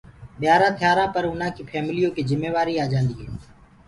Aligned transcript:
ٻيآرآ 0.39 0.69
ٿيآرآ 0.79 1.05
پر 1.13 1.23
اُنآ 1.31 1.47
ڪي 1.55 1.61
ڦيمليو 1.69 2.09
ڪي 2.15 2.21
جِميوآري 2.29 2.75
آجآندي 2.85 3.13
هي۔ 3.21 3.27